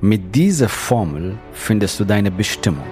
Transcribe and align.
Mit 0.00 0.36
dieser 0.36 0.68
Formel 0.68 1.36
findest 1.52 1.98
du 1.98 2.04
deine 2.04 2.30
Bestimmung. 2.30 2.84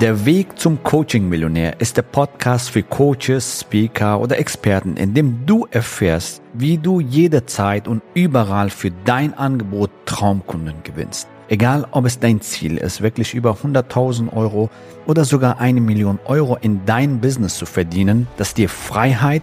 Der 0.00 0.24
Weg 0.24 0.58
zum 0.58 0.82
Coaching-Millionär 0.82 1.78
ist 1.78 1.98
der 1.98 2.02
Podcast 2.02 2.70
für 2.70 2.82
Coaches, 2.82 3.60
Speaker 3.60 4.18
oder 4.18 4.38
Experten, 4.38 4.96
in 4.96 5.12
dem 5.12 5.44
du 5.44 5.66
erfährst, 5.70 6.40
wie 6.54 6.78
du 6.78 7.00
jederzeit 7.00 7.86
und 7.86 8.00
überall 8.14 8.70
für 8.70 8.90
dein 9.04 9.34
Angebot 9.34 9.90
Traumkunden 10.06 10.82
gewinnst. 10.84 11.28
Egal, 11.50 11.86
ob 11.90 12.06
es 12.06 12.18
dein 12.18 12.40
Ziel 12.40 12.78
ist, 12.78 13.02
wirklich 13.02 13.34
über 13.34 13.58
100.000 13.62 14.32
Euro 14.32 14.70
oder 15.06 15.26
sogar 15.26 15.60
eine 15.60 15.82
Million 15.82 16.18
Euro 16.24 16.56
in 16.56 16.86
dein 16.86 17.20
Business 17.20 17.58
zu 17.58 17.66
verdienen, 17.66 18.26
das 18.38 18.54
dir 18.54 18.70
Freiheit, 18.70 19.42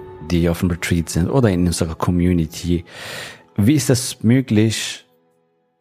die 0.31 0.49
auf 0.49 0.59
dem 0.59 0.71
Retreat 0.71 1.09
sind 1.09 1.29
oder 1.29 1.49
in 1.49 1.67
unserer 1.67 1.95
Community. 1.95 2.85
Wie 3.57 3.75
ist 3.75 3.89
es 3.89 4.23
möglich, 4.23 5.05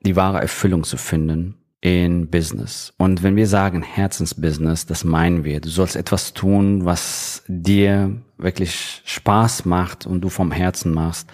die 0.04 0.16
wahre 0.16 0.40
Erfüllung 0.40 0.84
zu 0.84 0.96
finden 0.96 1.54
in 1.80 2.28
Business? 2.28 2.92
Und 2.98 3.22
wenn 3.22 3.36
wir 3.36 3.46
sagen 3.46 3.82
Herzensbusiness, 3.82 4.86
das 4.86 5.04
meinen 5.04 5.44
wir. 5.44 5.60
Du 5.60 5.68
sollst 5.68 5.96
etwas 5.96 6.34
tun, 6.34 6.84
was 6.84 7.42
dir 7.46 8.16
wirklich 8.38 9.02
Spaß 9.04 9.64
macht 9.64 10.06
und 10.06 10.20
du 10.22 10.28
vom 10.28 10.50
Herzen 10.50 10.92
machst 10.92 11.28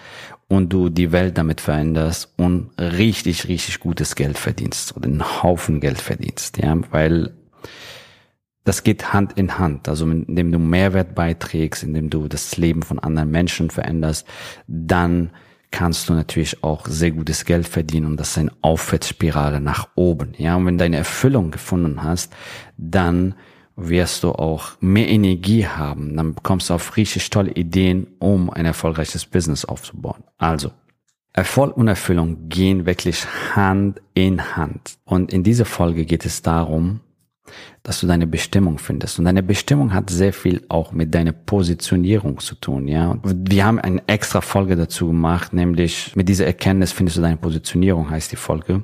und 0.47 0.71
du 0.71 0.89
die 0.89 1.11
Welt 1.11 1.37
damit 1.37 1.59
veränderst 1.59 2.33
und 2.37 2.69
richtig, 2.79 3.47
richtig 3.47 3.79
gutes 3.79 4.15
Geld 4.15 4.37
verdienst 4.37 4.95
oder 4.95 5.07
einen 5.07 5.43
Haufen 5.43 5.79
Geld 5.79 5.99
verdienst, 5.99 6.57
ja, 6.57 6.77
weil 6.91 7.33
das 8.67 8.83
geht 8.83 9.13
Hand 9.13 9.33
in 9.37 9.59
Hand. 9.59 9.87
Also 9.87 10.05
indem 10.09 10.51
du 10.51 10.59
Mehrwert 10.59 11.15
beiträgst, 11.15 11.83
indem 11.83 12.09
du 12.09 12.27
das 12.27 12.57
Leben 12.57 12.83
von 12.83 12.99
anderen 12.99 13.31
Menschen 13.31 13.69
veränderst, 13.69 14.27
dann 14.67 15.29
kannst 15.71 16.09
du 16.09 16.13
natürlich 16.13 16.63
auch 16.63 16.85
sehr 16.85 17.11
gutes 17.11 17.45
Geld 17.45 17.67
verdienen 17.67 18.07
und 18.07 18.19
das 18.19 18.31
ist 18.31 18.39
eine 18.39 18.51
Aufwärtsspirale 18.61 19.61
nach 19.61 19.87
oben. 19.95 20.33
Ja, 20.37 20.57
und 20.57 20.65
wenn 20.65 20.77
deine 20.77 20.97
Erfüllung 20.97 21.51
gefunden 21.51 22.03
hast, 22.03 22.33
dann 22.77 23.35
wirst 23.77 24.23
du 24.23 24.31
auch 24.31 24.71
mehr 24.81 25.07
Energie 25.07 25.65
haben. 25.65 26.17
Dann 26.17 26.33
bekommst 26.33 26.69
du 26.69 26.73
auf 26.73 26.97
richtig 26.97 27.29
tolle 27.29 27.51
Ideen, 27.51 28.07
um 28.19 28.49
ein 28.49 28.65
erfolgreiches 28.65 29.25
Business 29.25 29.63
aufzubauen. 29.63 30.23
Also, 30.37 30.71
Erfolg 31.31 31.77
und 31.77 31.87
Erfüllung 31.87 32.49
gehen 32.49 32.85
wirklich 32.85 33.25
Hand 33.55 34.01
in 34.13 34.57
Hand. 34.57 34.97
Und 35.05 35.31
in 35.31 35.43
dieser 35.43 35.65
Folge 35.65 36.03
geht 36.05 36.25
es 36.25 36.41
darum, 36.41 37.01
dass 37.87 38.01
du 38.01 38.07
deine 38.07 38.27
Bestimmung 38.27 38.79
findest. 38.79 39.17
Und 39.17 39.23
deine 39.23 39.41
Bestimmung 39.41 39.93
hat 39.93 40.09
sehr 40.09 40.33
viel 40.33 40.61
auch 40.67 40.91
mit 40.91 41.15
deiner 41.15 41.31
Positionierung 41.31 42.39
zu 42.39 42.55
tun, 42.55 42.85
ja. 42.89 43.17
Wir 43.23 43.65
haben 43.65 43.79
eine 43.79 44.05
extra 44.07 44.41
Folge 44.41 44.75
dazu 44.75 45.07
gemacht, 45.07 45.53
nämlich 45.53 46.13
mit 46.13 46.27
dieser 46.27 46.45
Erkenntnis 46.45 46.91
findest 46.91 47.15
du 47.15 47.21
deine 47.21 47.37
Positionierung, 47.37 48.09
heißt 48.09 48.33
die 48.33 48.35
Folge. 48.35 48.83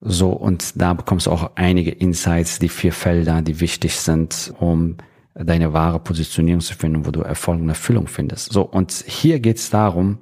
So, 0.00 0.30
und 0.30 0.80
da 0.80 0.94
bekommst 0.94 1.26
du 1.26 1.32
auch 1.32 1.50
einige 1.56 1.90
Insights, 1.90 2.60
die 2.60 2.68
vier 2.68 2.92
Felder, 2.92 3.42
die 3.42 3.58
wichtig 3.58 3.96
sind, 3.96 4.54
um 4.60 4.98
deine 5.34 5.72
wahre 5.72 5.98
Positionierung 5.98 6.60
zu 6.60 6.74
finden, 6.74 7.06
wo 7.06 7.10
du 7.10 7.22
Erfolg 7.22 7.60
und 7.60 7.68
Erfüllung 7.68 8.06
findest. 8.06 8.52
So, 8.52 8.62
und 8.62 8.92
hier 8.92 9.40
geht 9.40 9.56
es 9.56 9.70
darum, 9.70 10.18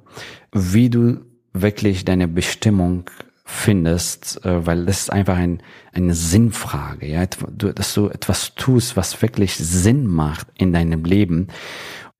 wie 0.51 0.89
du 0.89 1.19
wirklich 1.53 2.03
deine 2.03 2.27
Bestimmung 2.27 3.03
findest, 3.43 4.43
äh, 4.45 4.65
weil 4.65 4.85
das 4.85 5.01
ist 5.01 5.11
einfach 5.11 5.37
ein, 5.37 5.61
eine 5.91 6.13
Sinnfrage, 6.13 7.07
ja, 7.07 7.25
dass 7.25 7.93
du 7.93 8.07
etwas 8.07 8.55
tust, 8.55 8.95
was 8.95 9.21
wirklich 9.21 9.55
Sinn 9.55 10.07
macht 10.07 10.47
in 10.55 10.73
deinem 10.73 11.03
Leben. 11.03 11.47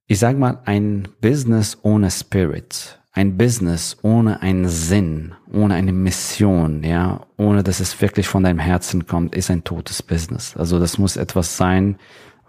Ich 0.07 0.19
sage 0.19 0.38
mal, 0.38 0.59
ein 0.66 1.07
Business 1.22 1.78
ohne 1.81 2.11
Spirit, 2.11 3.00
ein 3.13 3.38
Business 3.38 3.97
ohne 4.01 4.41
einen 4.41 4.67
Sinn, 4.67 5.34
ohne 5.51 5.75
eine 5.75 5.94
Mission, 5.94 6.84
ja, 6.84 7.25
ohne 7.38 7.63
dass 7.63 7.79
es 7.79 8.01
wirklich 8.01 8.28
von 8.28 8.44
deinem 8.44 8.59
Herzen 8.59 9.07
kommt, 9.07 9.35
ist 9.35 9.50
ein 9.50 9.63
totes 9.63 10.03
Business. 10.03 10.57
Also 10.57 10.79
das 10.79 10.97
muss 10.97 11.16
etwas 11.16 11.55
sein, 11.55 11.97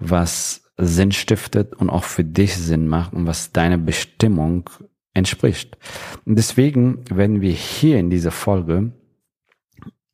was 0.00 0.62
Sinn 0.76 1.12
stiftet 1.12 1.74
und 1.74 1.91
auch 1.91 2.04
für 2.04 2.24
dich 2.24 2.56
Sinn 2.56 2.88
macht 2.88 3.12
und 3.12 3.26
was 3.28 3.52
deine 3.52 3.78
Bestimmung 3.78 4.68
entspricht. 5.14 5.78
Und 6.26 6.36
deswegen 6.36 7.04
werden 7.08 7.41
wir 7.41 7.52
hier 7.52 7.98
in 7.98 8.10
dieser 8.10 8.32
Folge 8.32 8.92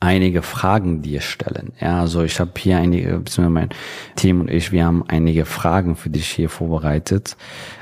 einige 0.00 0.40
Fragen 0.40 1.02
dir 1.02 1.20
stellen. 1.20 1.72
Ja, 1.78 2.00
also 2.00 2.22
ich 2.22 2.40
habe 2.40 2.52
hier 2.56 2.78
einige, 2.78 3.18
beziehungsweise 3.18 3.50
mein 3.50 3.68
Team 4.16 4.40
und 4.40 4.50
ich, 4.50 4.72
wir 4.72 4.86
haben 4.86 5.04
einige 5.06 5.44
Fragen 5.44 5.94
für 5.94 6.08
dich 6.08 6.30
hier 6.30 6.48
vorbereitet, 6.48 7.36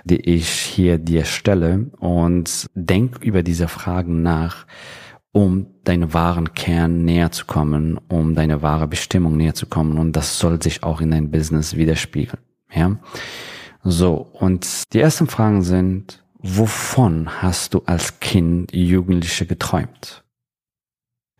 die 0.05 0.21
ich 0.21 0.49
hier 0.49 0.99
dir 0.99 1.25
stelle 1.25 1.87
und 2.01 2.67
denk 2.75 3.19
über 3.23 3.45
diese 3.45 3.69
Fragen 3.69 4.23
nach, 4.23 4.67
um 5.31 5.67
deine 5.85 6.13
wahren 6.13 6.55
Kern 6.55 7.05
näher 7.05 7.31
zu 7.31 7.47
kommen, 7.47 8.01
um 8.09 8.35
deine 8.35 8.63
wahre 8.63 8.89
Bestimmung 8.89 9.37
näher 9.37 9.55
zu 9.55 9.67
kommen 9.67 9.97
und 9.97 10.17
das 10.17 10.41
soll 10.41 10.61
sich 10.61 10.83
auch 10.83 11.01
in 11.01 11.13
dein 11.13 11.31
Business 11.31 11.77
widerspiegeln. 11.77 12.43
Ja, 12.75 12.99
so 13.85 14.29
und 14.33 14.93
die 14.93 14.99
ersten 14.99 15.29
Fragen 15.29 15.63
sind, 15.63 16.25
wovon 16.41 17.43
hast 17.43 17.75
du 17.75 17.83
als 17.87 18.21
Kind, 18.21 18.73
Jugendliche 18.75 19.47
geträumt? 19.47 20.25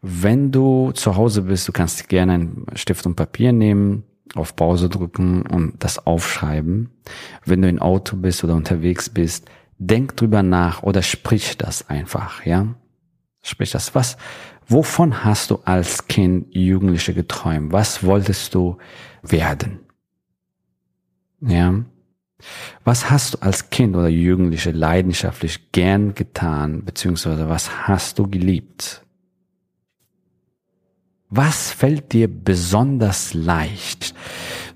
Wenn 0.01 0.53
du 0.53 0.93
zu 0.93 1.17
Hause 1.17 1.43
bist, 1.43 1.67
du 1.67 1.73
kannst 1.73 2.09
gerne 2.09 2.35
einen 2.35 2.67
Stift 2.75 3.05
und 3.07 3.17
Papier 3.17 3.53
nehmen, 3.53 4.05
auf 4.35 4.55
Pause 4.55 4.89
drücken 4.89 5.43
und 5.43 5.83
das 5.83 6.07
aufschreiben. 6.07 6.91
Wenn 7.45 7.63
du 7.63 7.69
im 7.69 7.81
Auto 7.81 8.17
bist 8.17 8.45
oder 8.45 8.55
unterwegs 8.55 9.09
bist, 9.09 9.49
denk 9.79 10.17
drüber 10.17 10.43
nach 10.43 10.83
oder 10.83 11.03
sprich 11.03 11.57
das 11.57 11.89
einfach, 11.89 12.45
ja? 12.45 12.75
Sprich 13.43 13.71
das. 13.71 13.95
Was, 13.95 14.17
wovon 14.67 15.25
hast 15.25 15.51
du 15.51 15.61
als 15.65 16.07
Kind, 16.09 16.55
Jugendliche 16.55 17.15
geträumt? 17.15 17.73
Was 17.73 18.05
wolltest 18.05 18.55
du 18.55 18.77
werden? 19.23 19.81
Ja? 21.41 21.85
Was 22.85 23.11
hast 23.11 23.35
du 23.35 23.39
als 23.39 23.71
Kind 23.71 23.97
oder 23.97 24.09
Jugendliche 24.09 24.71
leidenschaftlich 24.71 25.73
gern 25.73 26.15
getan, 26.15 26.85
beziehungsweise 26.85 27.49
was 27.49 27.89
hast 27.89 28.19
du 28.19 28.29
geliebt? 28.29 29.03
Was 31.31 31.73
fällt 31.73 32.13
dir 32.13 32.29
besonders 32.29 33.35
leicht? 33.35 34.15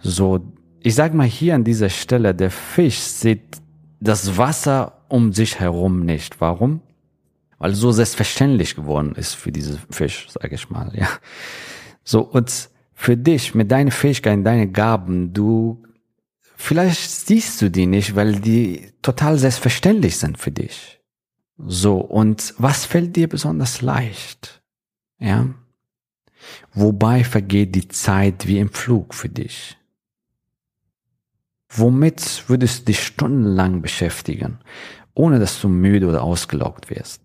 So, 0.01 0.53
ich 0.81 0.95
sag 0.95 1.15
mal 1.15 1.27
hier 1.27 1.55
an 1.55 1.65
dieser 1.65 1.89
Stelle, 1.89 2.35
der 2.35 2.51
Fisch 2.51 2.99
sieht 2.99 3.63
das 4.01 4.37
Wasser 4.37 5.05
um 5.09 5.33
sich 5.33 5.61
herum 5.61 6.05
nicht. 6.05 6.41
Warum? 6.41 6.81
Weil 7.59 7.75
so 7.75 7.93
selbstverständlich 7.93 8.75
geworden 8.75 9.15
ist 9.15 9.35
für 9.35 9.53
diesen 9.53 9.79
Fisch, 9.91 10.29
sage 10.31 10.57
ich 10.57 10.69
mal, 10.69 10.91
ja. 10.95 11.09
So, 12.03 12.23
und 12.23 12.71
für 12.95 13.17
dich, 13.17 13.55
mit 13.55 13.71
deinen 13.71 13.93
Fähigkeiten, 13.93 14.43
deinen 14.43 14.73
Gaben, 14.73 15.33
du 15.33 15.83
Vielleicht 16.65 17.11
siehst 17.11 17.61
du 17.61 17.73
die 17.73 17.87
nicht, 17.87 18.15
weil 18.15 18.37
die 18.39 18.93
total 19.03 19.37
selbstverständlich 19.37 20.17
sind 20.17 20.39
für 20.39 20.53
dich. 20.53 21.01
So, 21.59 21.97
und 21.97 22.55
was 22.57 22.85
fällt 22.85 23.17
dir 23.17 23.29
besonders 23.29 23.83
leicht? 23.83 24.63
Ja? 25.19 25.49
Wobei 26.73 27.25
vergeht 27.25 27.75
die 27.75 27.89
Zeit 27.89 28.47
wie 28.47 28.61
im 28.61 28.71
Flug 28.71 29.13
für 29.13 29.29
dich? 29.29 29.77
Womit 31.69 32.45
würdest 32.47 32.83
du 32.83 32.85
dich 32.85 33.03
stundenlang 33.03 33.83
beschäftigen, 33.83 34.61
ohne 35.15 35.41
dass 35.41 35.61
du 35.61 35.69
müde 35.69 36.07
oder 36.07 36.23
ausgelaugt 36.23 36.91
wirst? 36.91 37.23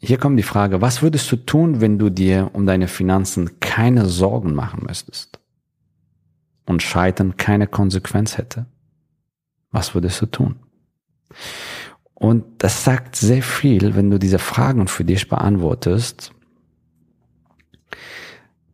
Hier 0.00 0.18
kommt 0.18 0.40
die 0.40 0.42
Frage, 0.42 0.80
was 0.80 1.02
würdest 1.02 1.30
du 1.30 1.36
tun, 1.36 1.80
wenn 1.80 2.00
du 2.00 2.10
dir 2.10 2.50
um 2.52 2.66
deine 2.66 2.88
Finanzen 2.88 3.60
keine 3.60 4.06
Sorgen 4.06 4.56
machen 4.56 4.82
müsstest? 4.84 5.35
Und 6.66 6.82
Scheitern 6.82 7.36
keine 7.36 7.66
Konsequenz 7.66 8.36
hätte, 8.36 8.66
was 9.70 9.94
würdest 9.94 10.20
du 10.20 10.26
tun? 10.26 10.56
Und 12.14 12.44
das 12.58 12.84
sagt 12.84 13.16
sehr 13.16 13.42
viel, 13.42 13.94
wenn 13.94 14.10
du 14.10 14.18
diese 14.18 14.38
Fragen 14.38 14.88
für 14.88 15.04
dich 15.04 15.28
beantwortest. 15.28 16.32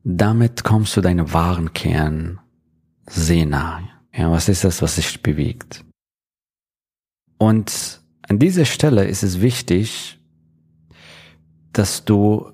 Damit 0.04 0.64
kommst 0.64 0.96
du 0.96 1.00
deinem 1.00 1.32
wahren 1.32 1.72
Kern 1.72 2.40
sehr 3.06 3.46
nahe. 3.46 3.88
Ja, 4.14 4.30
was 4.30 4.48
ist 4.48 4.64
das, 4.64 4.82
was 4.82 4.96
dich 4.96 5.22
bewegt? 5.22 5.84
Und 7.38 8.02
an 8.28 8.38
dieser 8.38 8.64
Stelle 8.64 9.04
ist 9.06 9.22
es 9.22 9.40
wichtig, 9.40 10.18
dass 11.72 12.04
du 12.04 12.52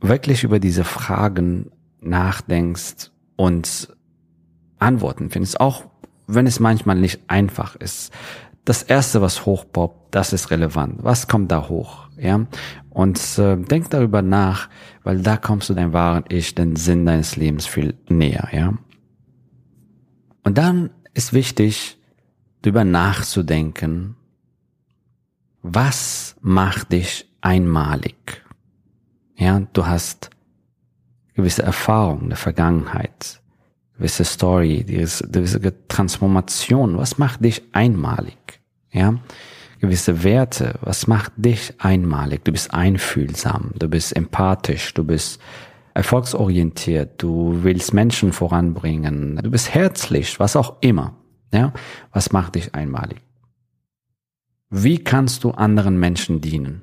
wirklich 0.00 0.44
über 0.44 0.58
diese 0.58 0.84
Fragen 0.84 1.70
nachdenkst 2.00 3.10
und 3.36 3.96
Antworten 4.78 5.30
findest, 5.30 5.60
auch 5.60 5.84
wenn 6.26 6.46
es 6.46 6.60
manchmal 6.60 6.96
nicht 6.96 7.20
einfach 7.28 7.76
ist. 7.76 8.12
Das 8.64 8.82
erste, 8.82 9.22
was 9.22 9.46
hochpoppt, 9.46 10.14
das 10.14 10.32
ist 10.32 10.50
relevant. 10.50 11.02
Was 11.02 11.26
kommt 11.26 11.50
da 11.50 11.68
hoch? 11.68 12.08
Ja, 12.18 12.46
und 12.90 13.38
äh, 13.38 13.56
denk 13.56 13.90
darüber 13.90 14.22
nach, 14.22 14.68
weil 15.04 15.20
da 15.20 15.36
kommst 15.36 15.70
du 15.70 15.74
dein 15.74 15.92
wahren 15.92 16.24
Ich, 16.28 16.54
den 16.54 16.76
Sinn 16.76 17.06
deines 17.06 17.36
Lebens 17.36 17.66
viel 17.66 17.94
näher. 18.08 18.48
Ja, 18.52 18.74
und 20.42 20.58
dann 20.58 20.90
ist 21.14 21.32
wichtig, 21.32 21.98
darüber 22.62 22.84
nachzudenken, 22.84 24.16
was 25.62 26.36
macht 26.40 26.92
dich 26.92 27.30
einmalig? 27.40 28.44
Ja, 29.36 29.60
du 29.72 29.86
hast 29.86 30.30
gewisse 31.34 31.62
Erfahrungen 31.62 32.30
der 32.30 32.38
Vergangenheit, 32.38 33.37
gewisse 33.98 34.24
Story, 34.24 34.84
gewisse 34.84 35.88
Transformation. 35.88 36.96
Was 36.96 37.18
macht 37.18 37.44
dich 37.44 37.62
einmalig? 37.72 38.60
Ja, 38.92 39.18
gewisse 39.80 40.22
Werte. 40.22 40.78
Was 40.80 41.06
macht 41.06 41.32
dich 41.36 41.74
einmalig? 41.78 42.44
Du 42.44 42.52
bist 42.52 42.72
einfühlsam, 42.72 43.72
du 43.78 43.88
bist 43.88 44.16
empathisch, 44.16 44.94
du 44.94 45.04
bist 45.04 45.40
erfolgsorientiert, 45.94 47.20
du 47.20 47.64
willst 47.64 47.92
Menschen 47.92 48.32
voranbringen, 48.32 49.36
du 49.42 49.50
bist 49.50 49.74
herzlich, 49.74 50.38
was 50.38 50.54
auch 50.54 50.76
immer. 50.80 51.14
Ja, 51.52 51.72
was 52.12 52.30
macht 52.30 52.54
dich 52.54 52.74
einmalig? 52.74 53.20
Wie 54.70 54.98
kannst 54.98 55.44
du 55.44 55.50
anderen 55.50 55.98
Menschen 55.98 56.40
dienen? 56.40 56.82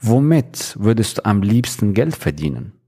Womit 0.00 0.76
würdest 0.80 1.18
du 1.18 1.24
am 1.26 1.42
liebsten 1.42 1.92
Geld 1.92 2.16
verdienen? 2.16 2.79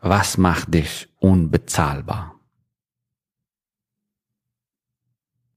Was 0.00 0.38
macht 0.38 0.72
dich 0.72 1.08
unbezahlbar? 1.18 2.34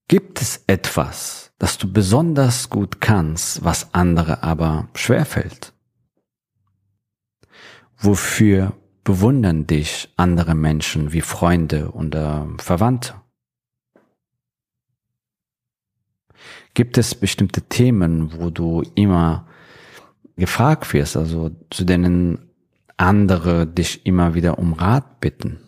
Gibt 0.09 0.41
es 0.41 0.63
etwas, 0.67 1.53
das 1.57 1.77
du 1.77 1.91
besonders 1.91 2.69
gut 2.69 2.99
kannst, 2.99 3.63
was 3.63 3.93
andere 3.93 4.43
aber 4.43 4.89
schwerfällt? 4.95 5.73
Wofür 7.97 8.73
bewundern 9.05 9.65
dich 9.65 10.13
andere 10.17 10.55
Menschen 10.55 11.13
wie 11.13 11.21
Freunde 11.21 11.91
oder 11.91 12.47
Verwandte? 12.57 13.15
Gibt 16.73 16.97
es 16.97 17.15
bestimmte 17.15 17.61
Themen, 17.61 18.39
wo 18.39 18.49
du 18.49 18.81
immer 18.95 19.47
gefragt 20.35 20.91
wirst, 20.93 21.15
also 21.15 21.51
zu 21.69 21.85
denen 21.85 22.52
andere 23.03 23.67
dich 23.67 24.05
immer 24.05 24.33
wieder 24.33 24.57
um 24.57 24.73
Rat 24.73 25.19
bitten? 25.19 25.59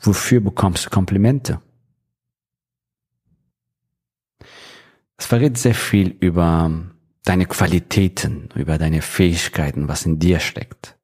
Wofür 0.00 0.40
bekommst 0.40 0.86
du 0.86 0.90
Komplimente? 0.90 1.60
Es 5.16 5.26
verrät 5.26 5.56
sehr 5.56 5.74
viel 5.74 6.16
über 6.20 6.70
deine 7.24 7.46
Qualitäten, 7.46 8.48
über 8.56 8.78
deine 8.78 9.02
Fähigkeiten, 9.02 9.86
was 9.86 10.04
in 10.04 10.18
dir 10.18 10.40
steckt. 10.40 10.98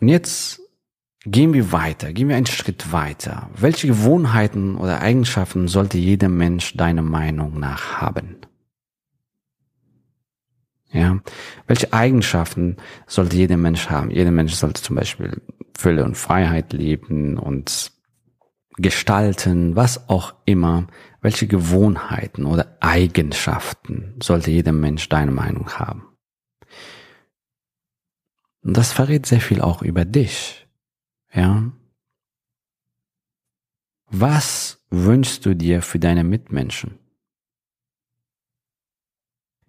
Und 0.00 0.08
jetzt 0.08 0.60
gehen 1.24 1.54
wir 1.54 1.72
weiter, 1.72 2.12
gehen 2.12 2.28
wir 2.28 2.36
einen 2.36 2.46
Schritt 2.46 2.92
weiter. 2.92 3.48
Welche 3.54 3.86
Gewohnheiten 3.86 4.76
oder 4.76 5.00
Eigenschaften 5.00 5.68
sollte 5.68 5.96
jeder 5.96 6.28
Mensch 6.28 6.76
deiner 6.76 7.02
Meinung 7.02 7.58
nach 7.58 8.00
haben? 8.00 8.36
Ja, 10.92 11.20
welche 11.66 11.92
Eigenschaften 11.92 12.76
sollte 13.06 13.36
jeder 13.36 13.56
Mensch 13.56 13.88
haben? 13.88 14.10
Jeder 14.10 14.30
Mensch 14.30 14.52
sollte 14.52 14.82
zum 14.82 14.96
Beispiel 14.96 15.40
Fülle 15.76 16.04
und 16.04 16.18
Freiheit 16.18 16.74
leben 16.74 17.38
und 17.38 17.92
gestalten, 18.76 19.74
was 19.74 20.08
auch 20.08 20.34
immer. 20.44 20.86
Welche 21.22 21.46
Gewohnheiten 21.46 22.44
oder 22.44 22.76
Eigenschaften 22.80 24.16
sollte 24.22 24.50
jeder 24.50 24.72
Mensch 24.72 25.08
deiner 25.08 25.32
Meinung 25.32 25.70
haben? 25.70 26.08
Und 28.62 28.76
das 28.76 28.92
verrät 28.92 29.26
sehr 29.26 29.40
viel 29.40 29.60
auch 29.60 29.82
über 29.82 30.04
dich. 30.04 30.66
Ja. 31.32 31.72
Was 34.10 34.84
wünschst 34.90 35.46
du 35.46 35.54
dir 35.54 35.80
für 35.80 35.98
deine 35.98 36.22
Mitmenschen? 36.22 36.98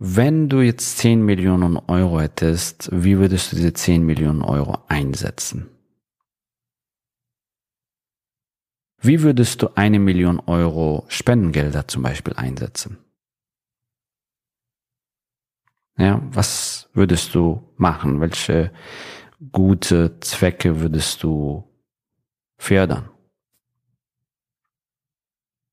Wenn 0.06 0.50
du 0.50 0.60
jetzt 0.60 0.98
10 0.98 1.24
Millionen 1.24 1.78
Euro 1.78 2.20
hättest, 2.20 2.90
wie 2.92 3.20
würdest 3.20 3.50
du 3.50 3.56
diese 3.56 3.72
10 3.72 4.06
Millionen 4.06 4.42
Euro 4.42 4.84
einsetzen? 4.90 5.70
Wie 9.00 9.22
würdest 9.22 9.62
du 9.62 9.70
eine 9.78 10.00
Million 10.00 10.42
Euro 10.42 11.06
Spendengelder 11.08 11.88
zum 11.88 12.04
Beispiel 12.04 12.34
einsetzen? 12.34 12.98
Ja, 15.98 16.22
was 16.34 16.90
würdest 16.92 17.34
du 17.34 17.74
machen? 17.78 18.20
Welche 18.20 18.74
gute 19.54 20.20
Zwecke 20.20 20.82
würdest 20.82 21.24
du 21.24 21.64
fördern? 22.58 23.13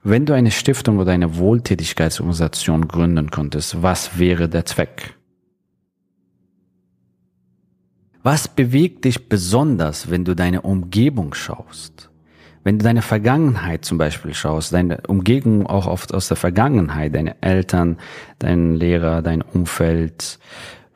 Wenn 0.02 0.24
du 0.24 0.32
eine 0.32 0.50
Stiftung 0.50 0.98
oder 0.98 1.12
eine 1.12 1.36
Wohltätigkeitsorganisation 1.36 2.88
gründen 2.88 3.30
könntest, 3.30 3.82
was 3.82 4.18
wäre 4.18 4.48
der 4.48 4.64
Zweck? 4.64 5.14
Was 8.22 8.48
bewegt 8.48 9.04
dich 9.04 9.28
besonders, 9.28 10.10
wenn 10.10 10.24
du 10.24 10.34
deine 10.34 10.62
Umgebung 10.62 11.34
schaust? 11.34 12.10
Wenn 12.64 12.78
du 12.78 12.84
deine 12.84 13.02
Vergangenheit 13.02 13.84
zum 13.84 13.98
Beispiel 13.98 14.34
schaust, 14.34 14.72
deine 14.72 15.02
Umgebung 15.06 15.66
auch 15.66 15.86
oft 15.86 16.12
aus 16.14 16.28
der 16.28 16.36
Vergangenheit, 16.36 17.14
deine 17.14 17.42
Eltern, 17.42 17.98
dein 18.38 18.76
Lehrer, 18.76 19.22
dein 19.22 19.42
Umfeld, 19.42 20.38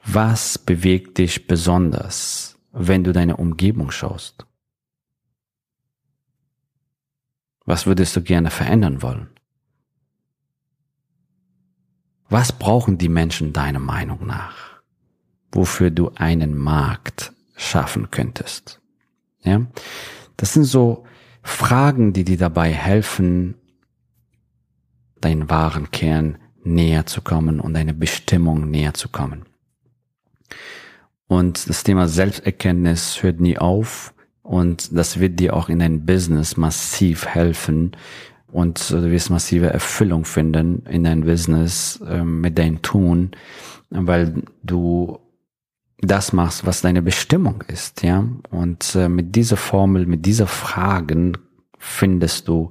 was 0.04 0.58
bewegt 0.58 1.18
dich 1.18 1.46
besonders, 1.46 2.58
wenn 2.72 3.04
du 3.04 3.12
deine 3.12 3.36
Umgebung 3.36 3.90
schaust? 3.90 4.46
Was 7.64 7.86
würdest 7.86 8.14
du 8.16 8.22
gerne 8.22 8.50
verändern 8.50 9.02
wollen? 9.02 9.30
Was 12.28 12.52
brauchen 12.52 12.98
die 12.98 13.08
Menschen 13.08 13.52
deiner 13.52 13.78
Meinung 13.78 14.26
nach, 14.26 14.82
wofür 15.52 15.90
du 15.90 16.10
einen 16.16 16.56
Markt 16.56 17.32
schaffen 17.56 18.10
könntest? 18.10 18.80
Ja, 19.42 19.66
das 20.36 20.54
sind 20.54 20.64
so 20.64 21.04
Fragen, 21.42 22.12
die 22.12 22.24
dir 22.24 22.38
dabei 22.38 22.72
helfen, 22.72 23.54
deinen 25.20 25.50
wahren 25.50 25.90
Kern 25.90 26.38
näher 26.64 27.06
zu 27.06 27.20
kommen 27.20 27.60
und 27.60 27.74
deine 27.74 27.94
Bestimmung 27.94 28.70
näher 28.70 28.94
zu 28.94 29.08
kommen. 29.08 29.44
Und 31.26 31.68
das 31.68 31.84
Thema 31.84 32.08
Selbsterkenntnis 32.08 33.22
hört 33.22 33.40
nie 33.40 33.58
auf. 33.58 34.13
Und 34.44 34.96
das 34.96 35.18
wird 35.18 35.40
dir 35.40 35.56
auch 35.56 35.70
in 35.70 35.78
deinem 35.78 36.04
Business 36.04 36.56
massiv 36.58 37.26
helfen. 37.26 37.92
Und 38.52 38.90
du 38.90 39.10
wirst 39.10 39.30
massive 39.30 39.66
Erfüllung 39.66 40.24
finden 40.26 40.84
in 40.86 41.02
deinem 41.02 41.22
Business 41.22 42.00
äh, 42.06 42.22
mit 42.22 42.56
deinem 42.58 42.82
Tun, 42.82 43.32
weil 43.90 44.42
du 44.62 45.18
das 45.98 46.34
machst, 46.34 46.66
was 46.66 46.82
deine 46.82 47.00
Bestimmung 47.00 47.64
ist, 47.68 48.02
ja. 48.02 48.28
Und 48.50 48.94
äh, 48.94 49.08
mit 49.08 49.34
dieser 49.34 49.56
Formel, 49.56 50.06
mit 50.06 50.26
dieser 50.26 50.46
Fragen 50.46 51.38
findest 51.78 52.46
du 52.46 52.68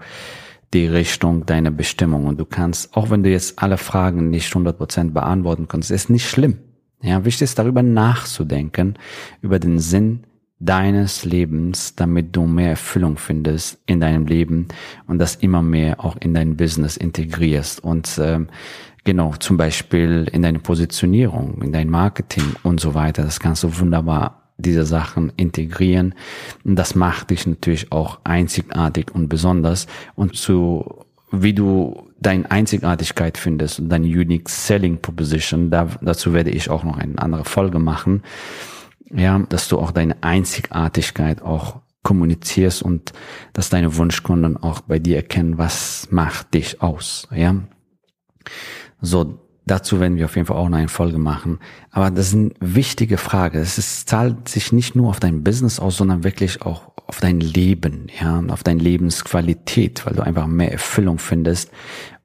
die 0.73 0.85
Richtung 0.85 1.45
deiner 1.47 1.71
Bestimmung. 1.71 2.27
Und 2.27 2.39
du 2.39 2.45
kannst, 2.45 2.95
auch 2.95 3.09
wenn 3.09 3.23
du 3.23 3.31
jetzt 3.31 3.59
alle 3.59 3.77
Fragen 3.77 4.29
nicht 4.29 4.53
100% 4.53 5.11
beantworten 5.11 5.67
kannst, 5.67 5.89
ist 5.89 6.09
nicht 6.09 6.29
schlimm. 6.29 6.59
Ja, 7.01 7.25
wichtig 7.25 7.43
ist 7.43 7.59
darüber 7.59 7.83
nachzudenken, 7.83 8.97
über 9.41 9.59
den 9.59 9.79
Sinn 9.79 10.23
deines 10.65 11.25
Lebens, 11.25 11.95
damit 11.95 12.35
du 12.35 12.45
mehr 12.45 12.71
Erfüllung 12.71 13.17
findest 13.17 13.79
in 13.85 13.99
deinem 13.99 14.25
Leben 14.25 14.67
und 15.07 15.19
das 15.19 15.35
immer 15.35 15.61
mehr 15.61 16.03
auch 16.03 16.15
in 16.17 16.33
dein 16.33 16.55
Business 16.55 16.95
integrierst 16.95 17.83
und 17.83 18.19
ähm, 18.21 18.47
genau 19.03 19.33
zum 19.39 19.57
Beispiel 19.57 20.29
in 20.31 20.41
deine 20.41 20.59
Positionierung, 20.59 21.61
in 21.61 21.73
dein 21.73 21.89
Marketing 21.89 22.55
und 22.63 22.79
so 22.79 22.93
weiter. 22.93 23.23
Das 23.23 23.39
kannst 23.39 23.63
du 23.63 23.79
wunderbar 23.79 24.43
diese 24.57 24.85
Sachen 24.85 25.33
integrieren. 25.35 26.15
Und 26.63 26.75
das 26.77 26.95
macht 26.95 27.31
dich 27.31 27.45
natürlich 27.45 27.91
auch 27.91 28.19
einzigartig 28.23 29.07
und 29.13 29.27
besonders 29.27 29.87
und 30.15 30.35
zu 30.35 31.05
wie 31.35 31.53
du 31.53 32.09
deine 32.19 32.49
Einzigartigkeit 32.51 33.39
findest 33.39 33.79
und 33.79 33.89
deine 33.89 34.05
Unique 34.05 34.47
Selling 34.47 35.01
Proposition, 35.01 35.71
da, 35.71 35.87
dazu 35.99 36.31
werde 36.31 36.51
ich 36.51 36.69
auch 36.69 36.83
noch 36.83 36.97
eine 36.97 37.17
andere 37.17 37.43
Folge 37.43 37.79
machen 37.79 38.21
ja, 39.15 39.39
dass 39.49 39.67
du 39.67 39.79
auch 39.79 39.91
deine 39.91 40.21
Einzigartigkeit 40.21 41.41
auch 41.41 41.81
kommunizierst 42.03 42.83
und 42.83 43.13
dass 43.53 43.69
deine 43.69 43.95
Wunschkunden 43.95 44.57
auch 44.57 44.81
bei 44.81 44.99
dir 44.99 45.15
erkennen, 45.17 45.57
was 45.57 46.07
macht 46.11 46.53
dich 46.53 46.81
aus, 46.81 47.27
ja. 47.33 47.55
So, 49.01 49.39
dazu 49.65 49.99
werden 49.99 50.17
wir 50.17 50.25
auf 50.25 50.35
jeden 50.35 50.47
Fall 50.47 50.57
auch 50.57 50.69
noch 50.69 50.77
eine 50.77 50.89
Folge 50.89 51.17
machen. 51.17 51.59
Aber 51.91 52.11
das 52.11 52.27
ist 52.27 52.35
eine 52.35 52.51
wichtige 52.59 53.17
Frage. 53.17 53.59
Es 53.59 54.05
zahlt 54.05 54.49
sich 54.49 54.71
nicht 54.71 54.95
nur 54.95 55.09
auf 55.09 55.19
dein 55.19 55.43
Business 55.43 55.79
aus, 55.79 55.97
sondern 55.97 56.23
wirklich 56.23 56.61
auch 56.61 56.91
auf 57.07 57.19
dein 57.19 57.39
Leben, 57.39 58.07
ja, 58.19 58.41
auf 58.49 58.63
deine 58.63 58.81
Lebensqualität, 58.81 60.05
weil 60.05 60.13
du 60.13 60.23
einfach 60.23 60.47
mehr 60.47 60.71
Erfüllung 60.71 61.19
findest 61.19 61.71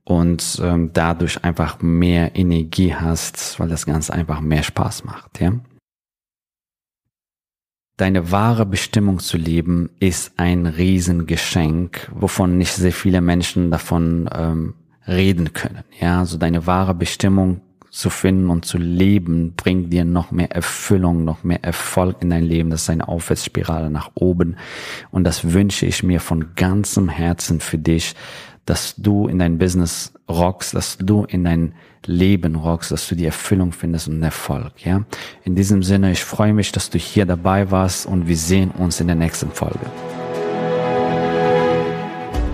und 0.05 0.61
ähm, 0.63 0.91
dadurch 0.93 1.45
einfach 1.45 1.83
mehr 1.83 2.37
Energie 2.37 2.95
hast, 2.95 3.59
weil 3.61 3.69
das 3.69 3.87
Ganze 3.87 4.13
einfach 4.13 4.41
mehr 4.41 4.63
Spaß 4.63 5.05
macht, 5.05 5.41
ja. 5.41 5.53
Deine 7.99 8.31
wahre 8.31 8.65
Bestimmung 8.65 9.19
zu 9.19 9.37
leben 9.37 9.91
ist 9.99 10.31
ein 10.37 10.67
Riesengeschenk, 10.67 12.09
wovon 12.15 12.57
nicht 12.57 12.73
sehr 12.73 12.93
viele 12.93 13.21
Menschen 13.21 13.73
davon 13.73 14.31
ähm, 14.33 14.75
reden 15.09 15.53
können. 15.53 15.83
Ja, 16.01 16.21
also 16.21 16.39
deine 16.39 16.65
wahre 16.69 16.95
Bestimmung 16.95 17.61
zu 17.91 18.09
finden 18.09 18.51
und 18.51 18.65
zu 18.65 18.79
leben, 18.79 19.55
bringt 19.57 19.93
dir 19.93 20.05
noch 20.05 20.31
mehr 20.31 20.53
Erfüllung, 20.53 21.25
noch 21.25 21.43
mehr 21.43 21.65
Erfolg 21.65 22.19
in 22.21 22.31
dein 22.31 22.45
Leben. 22.45 22.71
Das 22.71 22.83
ist 22.83 22.91
eine 22.91 23.09
Aufwärtsspirale 23.09 23.91
nach 23.91 24.13
oben. 24.15 24.55
Und 25.11 25.25
das 25.25 25.53
wünsche 25.53 25.85
ich 25.85 26.05
mir 26.05 26.21
von 26.21 26.55
ganzem 26.55 27.09
Herzen 27.09 27.59
für 27.59 27.79
dich, 27.79 28.15
dass 28.69 28.95
du 28.97 29.29
in 29.29 29.39
dein 29.39 29.57
Business 29.59 30.13
rockst, 30.29 30.75
dass 30.75 30.99
du 30.99 31.25
in 31.25 31.45
dein 31.45 31.73
Leben 32.05 32.55
rockst, 32.55 32.91
dass 32.91 33.09
du 33.09 33.15
die 33.15 33.25
Erfüllung 33.25 33.73
findest 33.73 34.09
und 34.09 34.23
Erfolg, 34.23 34.85
ja. 34.85 35.05
In 35.45 35.55
diesem 35.55 35.83
Sinne, 35.83 36.13
ich 36.13 36.23
freue 36.23 36.53
mich, 36.53 36.71
dass 36.73 36.91
du 36.91 36.99
hier 36.99 37.25
dabei 37.25 37.71
warst 37.71 38.07
und 38.07 38.29
wir 38.29 38.37
sehen 38.37 38.71
uns 38.71 39.01
in 39.01 39.07
der 39.07 39.17
nächsten 39.17 39.51
Folge. 39.51 39.87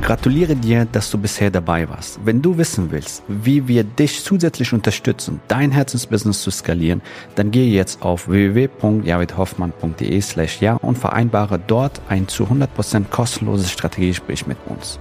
Gratuliere 0.02 0.54
dir, 0.54 0.84
dass 0.84 1.10
du 1.10 1.16
bisher 1.16 1.50
dabei 1.50 1.88
warst. 1.88 2.20
Wenn 2.24 2.42
du 2.42 2.58
wissen 2.58 2.90
willst, 2.90 3.22
wie 3.26 3.66
wir 3.66 3.84
dich 3.84 4.22
zusätzlich 4.22 4.72
unterstützen, 4.74 5.40
dein 5.48 5.70
Herzensbusiness 5.70 6.42
zu 6.42 6.50
skalieren, 6.50 7.00
dann 7.36 7.50
gehe 7.50 7.72
jetzt 7.72 8.02
auf 8.02 8.28
www.javidhoffmann.de 8.28 10.20
slash 10.20 10.60
ja 10.60 10.74
und 10.74 10.98
vereinbare 10.98 11.58
dort 11.58 12.02
ein 12.08 12.28
zu 12.28 12.44
100% 12.44 13.06
kostenloses 13.10 13.70
Strategiegespräch 13.70 14.46
mit 14.46 14.58
uns. 14.66 15.00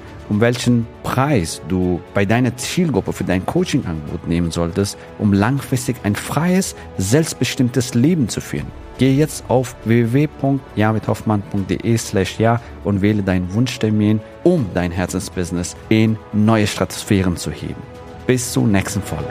um 0.31 0.39
welchen 0.39 0.87
Preis 1.03 1.61
du 1.67 1.99
bei 2.13 2.23
deiner 2.23 2.55
Zielgruppe 2.55 3.11
für 3.11 3.25
dein 3.25 3.45
Coaching-Angebot 3.45 4.29
nehmen 4.29 4.49
solltest, 4.49 4.97
um 5.19 5.33
langfristig 5.33 5.97
ein 6.03 6.15
freies, 6.15 6.73
selbstbestimmtes 6.97 7.95
Leben 7.95 8.29
zu 8.29 8.39
führen. 8.39 8.71
Gehe 8.97 9.13
jetzt 9.13 9.43
auf 9.49 9.75
www.javidhoffmann.de 9.83 11.97
slash 11.97 12.39
ja 12.39 12.61
und 12.85 13.01
wähle 13.01 13.23
deinen 13.23 13.53
Wunschtermin, 13.53 14.21
um 14.45 14.67
dein 14.73 14.91
Herzensbusiness 14.91 15.75
in 15.89 16.17
neue 16.31 16.65
Stratosphären 16.65 17.35
zu 17.35 17.51
heben. 17.51 17.83
Bis 18.25 18.53
zur 18.53 18.67
nächsten 18.67 19.01
Folge. 19.01 19.27